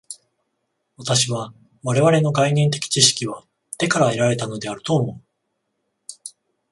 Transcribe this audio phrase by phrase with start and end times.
[0.97, 1.53] 私は
[1.83, 3.43] 我々の概念的知識は
[3.77, 5.21] 手から得られたのであると思う。